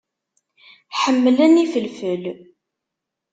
Ḥemmlen 1.01 1.61
ifelfel. 1.63 2.23